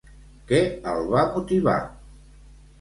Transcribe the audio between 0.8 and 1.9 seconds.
el va motivar?